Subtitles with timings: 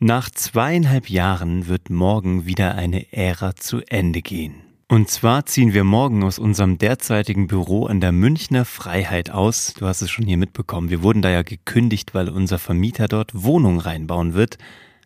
[0.00, 4.54] Nach zweieinhalb Jahren wird morgen wieder eine Ära zu Ende gehen.
[4.86, 9.74] Und zwar ziehen wir morgen aus unserem derzeitigen Büro an der Münchner Freiheit aus.
[9.76, 10.88] Du hast es schon hier mitbekommen.
[10.88, 14.56] Wir wurden da ja gekündigt, weil unser Vermieter dort Wohnungen reinbauen wird.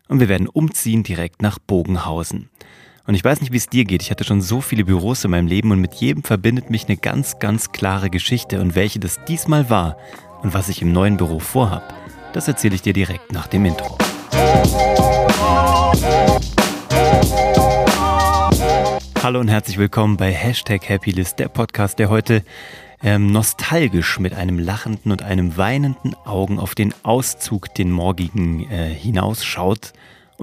[0.08, 2.50] Und wir werden umziehen direkt nach Bogenhausen.
[3.06, 4.02] Und ich weiß nicht, wie es dir geht.
[4.02, 6.98] Ich hatte schon so viele Büros in meinem Leben und mit jedem verbindet mich eine
[6.98, 8.60] ganz, ganz klare Geschichte.
[8.60, 9.96] Und welche das diesmal war
[10.42, 11.94] und was ich im neuen Büro vorhab,
[12.34, 13.96] das erzähle ich dir direkt nach dem Intro.
[19.22, 22.42] Hallo und herzlich willkommen bei Hashtag Happylist, der Podcast, der heute
[23.02, 28.88] ähm, nostalgisch mit einem lachenden und einem weinenden Augen auf den Auszug, den morgigen, äh,
[28.92, 29.92] hinausschaut.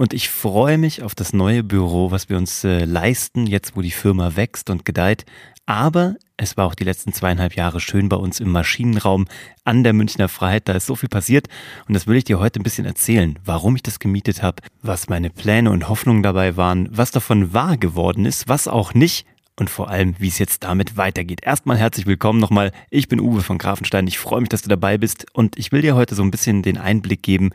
[0.00, 3.82] Und ich freue mich auf das neue Büro, was wir uns äh, leisten, jetzt wo
[3.82, 5.26] die Firma wächst und gedeiht.
[5.66, 9.26] Aber es war auch die letzten zweieinhalb Jahre schön bei uns im Maschinenraum
[9.64, 10.68] an der Münchner Freiheit.
[10.68, 11.48] Da ist so viel passiert
[11.86, 15.10] und das will ich dir heute ein bisschen erzählen, warum ich das gemietet habe, was
[15.10, 19.68] meine Pläne und Hoffnungen dabei waren, was davon wahr geworden ist, was auch nicht und
[19.68, 21.40] vor allem, wie es jetzt damit weitergeht.
[21.42, 22.72] Erstmal herzlich willkommen nochmal.
[22.88, 24.06] Ich bin Uwe von Grafenstein.
[24.06, 26.62] Ich freue mich, dass du dabei bist und ich will dir heute so ein bisschen
[26.62, 27.50] den Einblick geben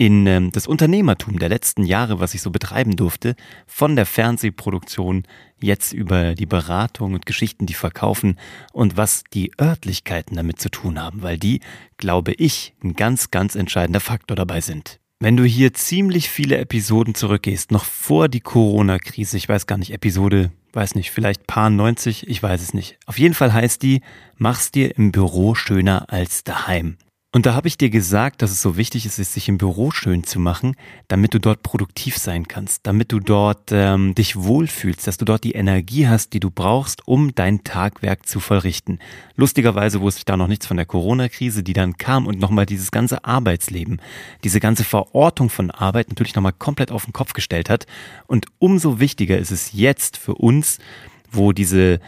[0.00, 5.24] in ähm, das Unternehmertum der letzten Jahre, was ich so betreiben durfte, von der Fernsehproduktion
[5.60, 8.38] jetzt über die Beratung und Geschichten, die verkaufen
[8.72, 11.60] und was die Örtlichkeiten damit zu tun haben, weil die,
[11.98, 15.00] glaube ich, ein ganz, ganz entscheidender Faktor dabei sind.
[15.18, 19.92] Wenn du hier ziemlich viele Episoden zurückgehst, noch vor die Corona-Krise, ich weiß gar nicht,
[19.92, 22.96] Episode, weiß nicht, vielleicht paar 90, ich weiß es nicht.
[23.04, 24.00] Auf jeden Fall heißt die,
[24.38, 26.96] mach's dir im Büro schöner als daheim.
[27.32, 30.24] Und da habe ich dir gesagt, dass es so wichtig ist, sich im Büro schön
[30.24, 30.74] zu machen,
[31.06, 35.44] damit du dort produktiv sein kannst, damit du dort ähm, dich wohlfühlst, dass du dort
[35.44, 38.98] die Energie hast, die du brauchst, um dein Tagwerk zu vollrichten.
[39.36, 42.90] Lustigerweise wusste ich da noch nichts von der Corona-Krise, die dann kam und nochmal dieses
[42.90, 44.00] ganze Arbeitsleben,
[44.42, 47.86] diese ganze Verortung von Arbeit natürlich nochmal komplett auf den Kopf gestellt hat.
[48.26, 50.78] Und umso wichtiger ist es jetzt für uns,
[51.30, 52.00] wo diese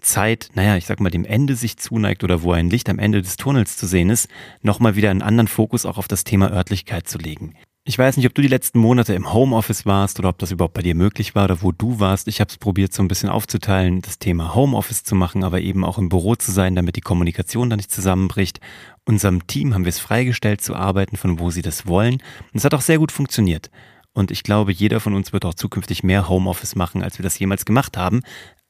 [0.00, 3.22] Zeit, naja, ich sag mal, dem Ende sich zuneigt oder wo ein Licht am Ende
[3.22, 4.28] des Tunnels zu sehen ist,
[4.62, 7.54] nochmal wieder einen anderen Fokus auch auf das Thema Örtlichkeit zu legen.
[7.84, 10.74] Ich weiß nicht, ob du die letzten Monate im Homeoffice warst oder ob das überhaupt
[10.74, 12.28] bei dir möglich war oder wo du warst.
[12.28, 15.84] Ich habe es probiert, so ein bisschen aufzuteilen, das Thema Homeoffice zu machen, aber eben
[15.84, 18.60] auch im Büro zu sein, damit die Kommunikation da nicht zusammenbricht.
[19.06, 22.14] Unserem Team haben wir es freigestellt zu arbeiten, von wo sie das wollen.
[22.14, 23.70] Und es hat auch sehr gut funktioniert.
[24.12, 27.38] Und ich glaube, jeder von uns wird auch zukünftig mehr Homeoffice machen, als wir das
[27.38, 28.20] jemals gemacht haben.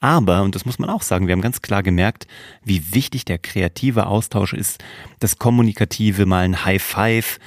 [0.01, 2.27] Aber, und das muss man auch sagen, wir haben ganz klar gemerkt,
[2.65, 4.83] wie wichtig der kreative Austausch ist,
[5.19, 7.39] das Kommunikative, mal ein High Five,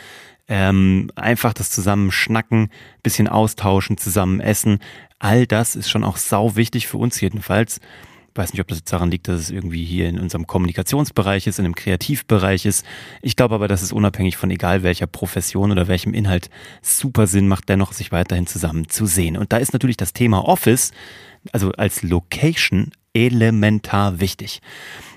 [0.48, 2.70] ähm, einfach das Zusammenschnacken,
[3.02, 4.80] bisschen austauschen, zusammen essen.
[5.18, 7.80] All das ist schon auch sau wichtig für uns jedenfalls.
[8.34, 11.46] Ich weiß nicht, ob das jetzt daran liegt, dass es irgendwie hier in unserem Kommunikationsbereich
[11.46, 12.84] ist, in einem Kreativbereich ist.
[13.22, 16.50] Ich glaube aber, dass es unabhängig von egal welcher Profession oder welchem Inhalt
[16.82, 19.38] super Sinn macht, dennoch sich weiterhin zusammen zu sehen.
[19.38, 20.92] Und da ist natürlich das Thema Office
[21.52, 24.62] also als Location elementar wichtig.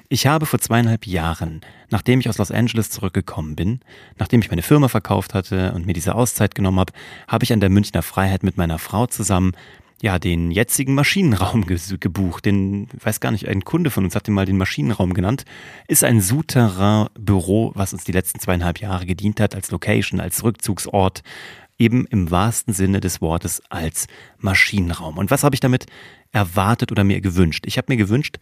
[0.08, 3.80] Ich habe vor zweieinhalb Jahren, nachdem ich aus Los Angeles zurückgekommen bin,
[4.18, 6.92] nachdem ich meine Firma verkauft hatte und mir diese Auszeit genommen habe,
[7.26, 9.52] habe ich an der Münchner Freiheit mit meiner Frau zusammen
[10.02, 11.64] ja, den jetzigen Maschinenraum
[12.00, 12.44] gebucht.
[12.44, 15.44] Den, weiß gar nicht, ein Kunde von uns hat den mal den Maschinenraum genannt.
[15.88, 21.22] Ist ein Souterrain-Büro, was uns die letzten zweieinhalb Jahre gedient hat als Location, als Rückzugsort,
[21.78, 24.06] eben im wahrsten Sinne des Wortes als
[24.38, 25.18] Maschinenraum.
[25.18, 25.86] Und was habe ich damit
[26.32, 27.64] erwartet oder mir gewünscht?
[27.66, 28.38] Ich habe mir gewünscht,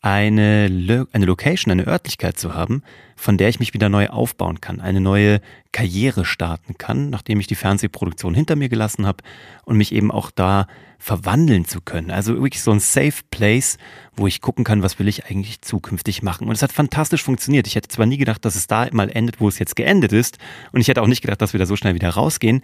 [0.00, 2.82] eine, Lo eine Location, eine Örtlichkeit zu haben,
[3.16, 5.40] von der ich mich wieder neu aufbauen kann, eine neue
[5.72, 9.22] Karriere starten kann, nachdem ich die Fernsehproduktion hinter mir gelassen habe
[9.64, 10.66] und mich eben auch da
[10.98, 12.10] verwandeln zu können.
[12.10, 13.78] Also wirklich so ein Safe Place,
[14.16, 16.46] wo ich gucken kann, was will ich eigentlich zukünftig machen.
[16.46, 17.66] Und es hat fantastisch funktioniert.
[17.66, 20.38] Ich hätte zwar nie gedacht, dass es da mal endet, wo es jetzt geendet ist.
[20.72, 22.62] Und ich hätte auch nicht gedacht, dass wir da so schnell wieder rausgehen.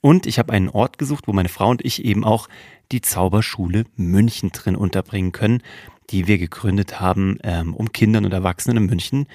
[0.00, 2.48] Und ich habe einen Ort gesucht, wo meine Frau und ich eben auch
[2.92, 5.62] die Zauberschule München drin unterbringen können
[6.10, 9.26] die wir gegründet haben, ähm, um Kindern und Erwachsenen in München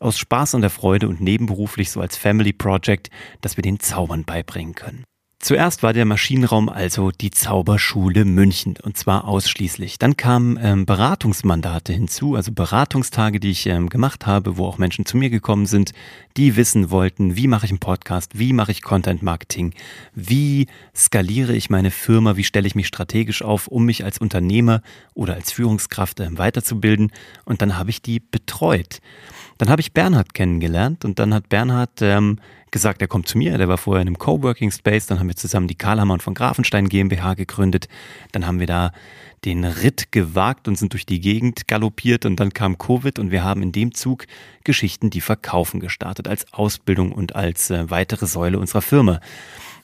[0.00, 4.24] aus Spaß und der Freude und nebenberuflich so als Family Project, dass wir den Zaubern
[4.24, 5.04] beibringen können.
[5.40, 9.96] Zuerst war der Maschinenraum also die Zauberschule München und zwar ausschließlich.
[10.00, 15.06] Dann kamen ähm, Beratungsmandate hinzu, also Beratungstage, die ich ähm, gemacht habe, wo auch Menschen
[15.06, 15.92] zu mir gekommen sind,
[16.36, 19.74] die wissen wollten, wie mache ich einen Podcast, wie mache ich Content Marketing,
[20.12, 24.82] wie skaliere ich meine Firma, wie stelle ich mich strategisch auf, um mich als Unternehmer
[25.14, 27.12] oder als Führungskraft ähm, weiterzubilden.
[27.44, 28.98] Und dann habe ich die betreut.
[29.56, 32.40] Dann habe ich Bernhard kennengelernt und dann hat Bernhard ähm,
[32.70, 33.56] gesagt, er kommt zu mir.
[33.58, 35.06] Der war vorher in einem Coworking Space.
[35.06, 37.88] Dann haben wir zusammen die Karlhammer von Grafenstein GmbH gegründet.
[38.32, 38.92] Dann haben wir da
[39.44, 43.44] den Ritt gewagt und sind durch die Gegend galoppiert und dann kam Covid und wir
[43.44, 44.26] haben in dem Zug
[44.64, 49.20] Geschichten, die verkaufen gestartet als Ausbildung und als äh, weitere Säule unserer Firma.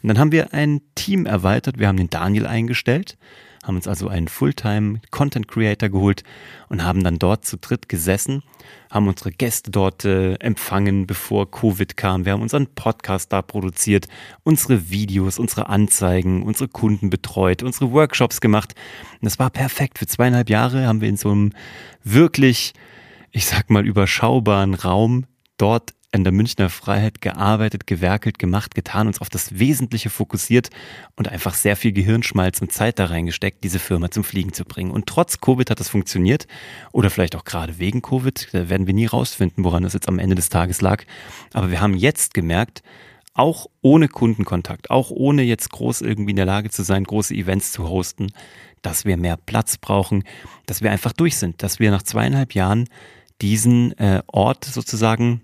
[0.02, 1.78] Und dann haben wir ein Team erweitert.
[1.78, 3.16] Wir haben den Daniel eingestellt,
[3.64, 6.22] haben uns also einen Fulltime Content Creator geholt
[6.68, 8.42] und haben dann dort zu dritt gesessen,
[8.90, 12.24] haben unsere Gäste dort äh, empfangen, bevor Covid kam.
[12.24, 14.06] Wir haben unseren Podcast da produziert,
[14.42, 18.74] unsere Videos, unsere Anzeigen, unsere Kunden betreut, unsere Workshops gemacht.
[19.14, 19.98] Und das war perfekt.
[19.98, 21.52] Für zweieinhalb Jahre haben wir in so einem
[22.02, 22.74] wirklich,
[23.32, 25.24] ich sag mal, überschaubaren Raum
[25.56, 30.70] dort in der Münchner Freiheit gearbeitet, gewerkelt, gemacht, getan, uns auf das Wesentliche fokussiert
[31.16, 34.92] und einfach sehr viel Gehirnschmalz und Zeit da reingesteckt, diese Firma zum Fliegen zu bringen.
[34.92, 36.46] Und trotz Covid hat das funktioniert
[36.92, 40.20] oder vielleicht auch gerade wegen Covid, da werden wir nie rausfinden, woran das jetzt am
[40.20, 41.04] Ende des Tages lag.
[41.52, 42.84] Aber wir haben jetzt gemerkt,
[43.34, 47.72] auch ohne Kundenkontakt, auch ohne jetzt groß irgendwie in der Lage zu sein, große Events
[47.72, 48.28] zu hosten,
[48.82, 50.22] dass wir mehr Platz brauchen,
[50.66, 52.88] dass wir einfach durch sind, dass wir nach zweieinhalb Jahren
[53.42, 55.42] diesen äh, Ort sozusagen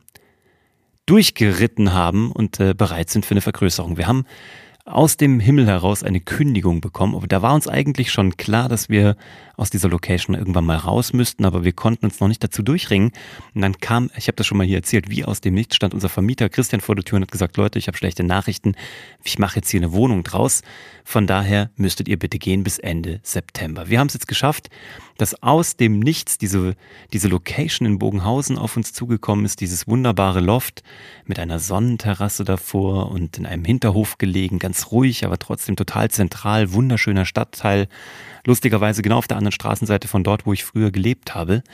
[1.11, 3.97] durchgeritten haben und äh, bereit sind für eine Vergrößerung.
[3.97, 4.27] Wir haben
[4.85, 7.23] aus dem Himmel heraus eine Kündigung bekommen.
[7.29, 9.17] Da war uns eigentlich schon klar, dass wir
[9.56, 13.12] aus dieser Location irgendwann mal raus müssten, aber wir konnten uns noch nicht dazu durchringen.
[13.55, 15.93] Und dann kam, ich habe das schon mal hier erzählt, wie aus dem Nichts stand
[15.93, 18.75] unser Vermieter Christian vor der Tür und hat gesagt, Leute, ich habe schlechte Nachrichten,
[19.23, 20.62] ich mache jetzt hier eine Wohnung draus.
[21.05, 23.91] Von daher müsstet ihr bitte gehen bis Ende September.
[23.91, 24.71] Wir haben es jetzt geschafft,
[25.19, 26.75] dass aus dem Nichts diese,
[27.12, 30.83] diese Location in Bogenhausen auf uns zugekommen ist, dieses wunderbare Loft
[31.26, 36.73] mit einer Sonnenterrasse davor und in einem Hinterhof gelegen, ganz ruhig, aber trotzdem total zentral,
[36.73, 37.89] wunderschöner Stadtteil
[38.47, 41.65] lustigerweise genau auf der anderen Straßenseite von dort, wo ich früher gelebt habe.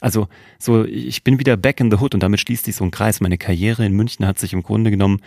[0.00, 0.26] Also
[0.58, 3.20] so, ich bin wieder back in the hood und damit schließt sich so ein Kreis.
[3.20, 5.20] Meine Karriere in München hat sich im Grunde genommen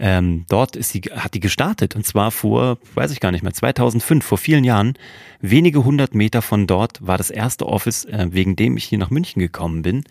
[0.00, 3.52] ähm, dort ist sie, hat die gestartet und zwar vor, weiß ich gar nicht mehr,
[3.52, 4.94] 2005, vor vielen Jahren.
[5.40, 9.10] Wenige hundert Meter von dort war das erste Office, äh, wegen dem ich hier nach
[9.10, 10.04] München gekommen bin.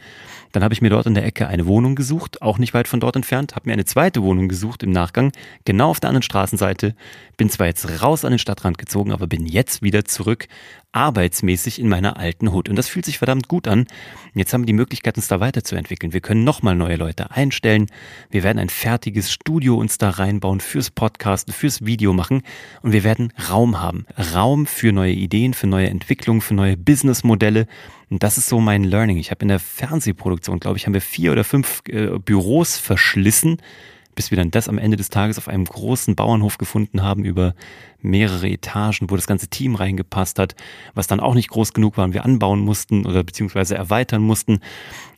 [0.52, 3.00] Dann habe ich mir dort in der Ecke eine Wohnung gesucht, auch nicht weit von
[3.00, 5.32] dort entfernt, habe mir eine zweite Wohnung gesucht im Nachgang,
[5.66, 6.96] genau auf der anderen Straßenseite.
[7.38, 10.48] Bin zwar jetzt raus an den Stadtrand gezogen, aber bin jetzt wieder zurück
[10.98, 12.70] arbeitsmäßig in meiner alten Hut.
[12.70, 13.86] Und das fühlt sich verdammt gut an.
[14.34, 16.14] Jetzt haben wir die Möglichkeit, uns da weiterzuentwickeln.
[16.14, 17.88] Wir können nochmal neue Leute einstellen.
[18.32, 22.44] Wir werden ein fertiges Studio uns da reinbauen fürs Podcasten, fürs Video machen.
[22.82, 24.06] Und wir werden Raum haben.
[24.34, 27.68] Raum für neue Ideen, für neue Entwicklungen, für neue Businessmodelle.
[28.10, 29.18] Und das ist so mein Learning.
[29.18, 33.58] Ich habe in der Fernsehproduktion, glaube ich, haben wir vier oder fünf äh, Büros verschlissen,
[34.16, 37.54] bis wir dann das am Ende des Tages auf einem großen Bauernhof gefunden haben über
[38.02, 40.56] mehrere Etagen, wo das ganze Team reingepasst hat,
[40.94, 44.60] was dann auch nicht groß genug war und wir anbauen mussten oder beziehungsweise erweitern mussten.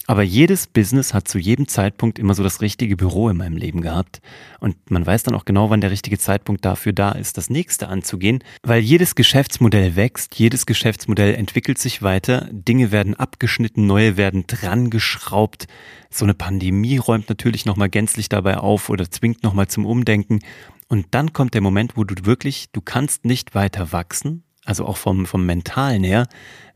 [0.09, 3.81] Aber jedes Business hat zu jedem Zeitpunkt immer so das richtige Büro in meinem Leben
[3.81, 4.21] gehabt.
[4.59, 7.89] Und man weiß dann auch genau, wann der richtige Zeitpunkt dafür da ist, das nächste
[7.89, 8.43] anzugehen.
[8.63, 14.89] Weil jedes Geschäftsmodell wächst, jedes Geschäftsmodell entwickelt sich weiter, Dinge werden abgeschnitten, neue werden dran
[14.89, 15.67] geschraubt.
[16.09, 20.39] So eine Pandemie räumt natürlich nochmal gänzlich dabei auf oder zwingt nochmal zum Umdenken.
[20.87, 24.97] Und dann kommt der Moment, wo du wirklich, du kannst nicht weiter wachsen, also auch
[24.97, 26.27] vom, vom Mentalen her,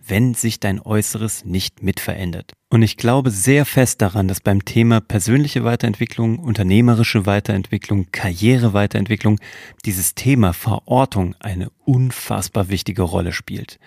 [0.06, 2.54] wenn sich dein Äußeres nicht mit verändert.
[2.70, 9.40] Und ich glaube sehr fest daran, dass beim Thema persönliche Weiterentwicklung, unternehmerische Weiterentwicklung, Karriereweiterentwicklung
[9.86, 13.80] dieses Thema Verortung eine unfassbar wichtige Rolle spielt.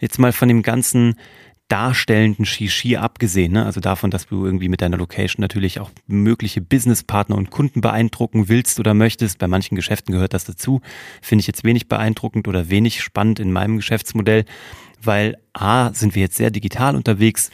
[0.00, 1.16] Jetzt mal von dem ganzen
[1.70, 3.64] darstellenden Shishi abgesehen, ne?
[3.64, 8.48] also davon, dass du irgendwie mit deiner Location natürlich auch mögliche Businesspartner und Kunden beeindrucken
[8.48, 9.38] willst oder möchtest.
[9.38, 10.80] Bei manchen Geschäften gehört das dazu.
[11.22, 14.44] Finde ich jetzt wenig beeindruckend oder wenig spannend in meinem Geschäftsmodell,
[15.00, 17.50] weil A, sind wir jetzt sehr digital unterwegs,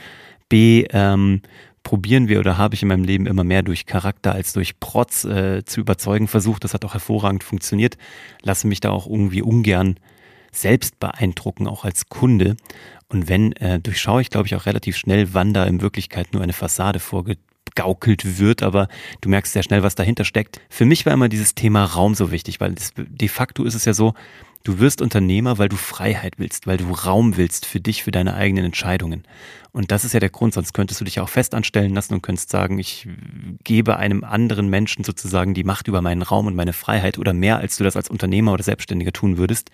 [0.48, 1.42] B, ähm,
[1.82, 5.24] probieren wir oder habe ich in meinem Leben immer mehr durch Charakter als durch Protz
[5.24, 6.64] äh, zu überzeugen versucht.
[6.64, 7.98] Das hat auch hervorragend funktioniert.
[8.42, 9.96] Lasse mich da auch irgendwie ungern
[10.50, 12.56] selbst beeindrucken, auch als Kunde.
[13.08, 16.42] Und wenn, äh, durchschaue ich, glaube ich, auch relativ schnell, wann da in Wirklichkeit nur
[16.42, 18.88] eine Fassade vorgegaukelt wird, aber
[19.20, 20.60] du merkst sehr schnell, was dahinter steckt.
[20.68, 23.84] Für mich war immer dieses Thema Raum so wichtig, weil das, de facto ist es
[23.84, 24.14] ja so,
[24.66, 28.34] du wirst Unternehmer, weil du Freiheit willst, weil du Raum willst für dich, für deine
[28.34, 29.22] eigenen Entscheidungen.
[29.70, 32.22] Und das ist ja der Grund, sonst könntest du dich auch fest anstellen lassen und
[32.22, 33.06] könntest sagen, ich
[33.62, 37.58] gebe einem anderen Menschen sozusagen die Macht über meinen Raum und meine Freiheit oder mehr,
[37.58, 39.70] als du das als Unternehmer oder Selbstständiger tun würdest.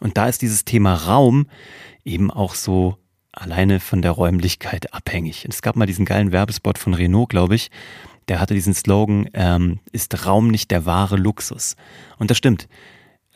[0.00, 1.46] Und da ist dieses Thema Raum
[2.02, 2.96] eben auch so
[3.32, 5.46] alleine von der Räumlichkeit abhängig.
[5.46, 7.70] Es gab mal diesen geilen Werbespot von Renault, glaube ich.
[8.28, 11.76] Der hatte diesen Slogan, ähm, ist Raum nicht der wahre Luxus?
[12.18, 12.66] Und das stimmt.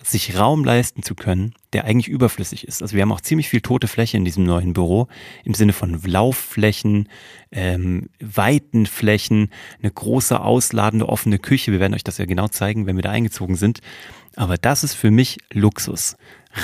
[0.07, 2.81] Sich Raum leisten zu können, der eigentlich überflüssig ist.
[2.81, 5.09] Also wir haben auch ziemlich viel tote Fläche in diesem neuen Büro,
[5.43, 7.09] im Sinne von Laufflächen,
[7.51, 9.51] ähm, weiten Flächen,
[9.83, 11.73] eine große, ausladende, offene Küche.
[11.73, 13.81] Wir werden euch das ja genau zeigen, wenn wir da eingezogen sind.
[14.37, 16.17] Aber das ist für mich Luxus.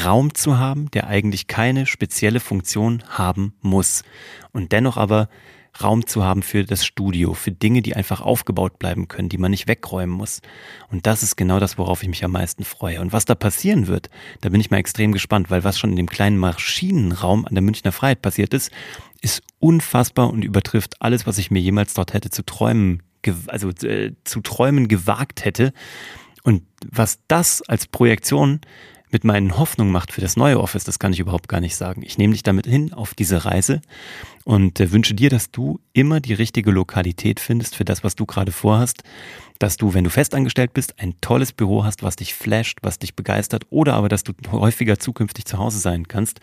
[0.05, 4.05] Raum zu haben, der eigentlich keine spezielle Funktion haben muss.
[4.53, 5.29] Und dennoch aber
[5.81, 9.51] Raum zu haben für das Studio, für Dinge, die einfach aufgebaut bleiben können, die man
[9.51, 10.41] nicht wegräumen muss.
[10.91, 13.01] Und das ist genau das, worauf ich mich am meisten freue.
[13.01, 14.11] Und was da passieren wird,
[14.43, 17.63] da bin ich mal extrem gespannt, weil was schon in dem kleinen Maschinenraum an der
[17.63, 18.71] Münchner Freiheit passiert ist,
[19.23, 23.03] ist unfassbar und übertrifft alles, was ich mir jemals dort hätte zu träumen,
[23.47, 25.73] also äh, zu träumen gewagt hätte.
[26.43, 28.61] Und was das als Projektion
[29.13, 32.03] mit meinen Hoffnungen macht für das neue Office, das kann ich überhaupt gar nicht sagen.
[32.03, 33.83] Ich nehme dich damit hin auf diese Reise
[34.45, 38.27] und äh, wünsche dir, dass du immer die richtige Lokalität findest für das, was du
[38.27, 39.03] gerade vorhast,
[39.63, 43.15] dass du, wenn du festangestellt bist, ein tolles Büro hast, was dich flasht, was dich
[43.15, 46.41] begeistert oder aber, dass du häufiger zukünftig zu Hause sein kannst,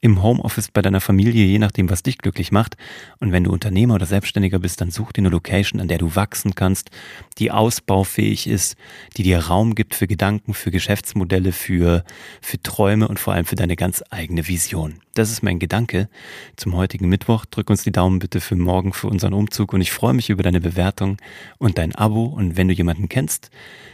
[0.00, 2.78] im Homeoffice bei deiner Familie, je nachdem, was dich glücklich macht.
[3.20, 6.16] Und wenn du Unternehmer oder Selbstständiger bist, dann such dir eine Location, an der du
[6.16, 6.90] wachsen kannst,
[7.38, 8.76] die ausbaufähig ist,
[9.18, 12.02] die dir Raum gibt für Gedanken, für Geschäftsmodelle, für,
[12.40, 15.03] für Träume und vor allem für deine ganz eigene Vision.
[15.14, 16.08] Das ist mein Gedanke
[16.56, 17.44] zum heutigen Mittwoch.
[17.46, 20.42] Drück uns die Daumen bitte für morgen, für unseren Umzug und ich freue mich über
[20.42, 21.18] deine Bewertung
[21.58, 22.24] und dein Abo.
[22.24, 23.50] Und wenn du jemanden kennst,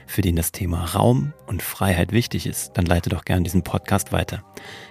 [0.06, 4.12] für den das Thema Raum und Freiheit wichtig ist, dann leite doch gern diesen Podcast
[4.12, 4.42] weiter.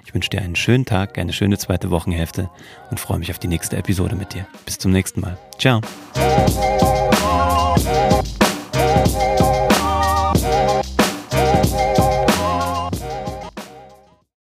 [0.06, 2.50] Ich wünsche dir einen schönen Tag, eine schöne zweite Wochenhälfte
[2.90, 4.48] und freue mich auf die nächste Episode mit dir.
[4.66, 5.38] Bis zum nächsten Mal.
[5.58, 5.82] Ciao.